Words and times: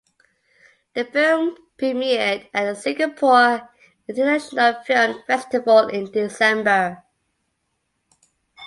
The 0.95 1.05
film 1.05 1.55
premiered 1.77 2.49
at 2.55 2.63
the 2.65 2.73
Singapore 2.73 3.69
International 4.07 4.73
Film 4.83 5.21
Festival 5.27 5.89
in 5.89 6.09
December. 6.11 7.03